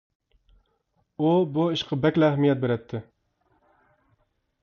ئۇ 1.25 1.33
بۇ 1.57 1.65
ئىشقا 1.75 1.99
بەكلا 2.07 2.31
ئەھمىيەت 2.31 2.63
بېرەتتى. 2.65 3.03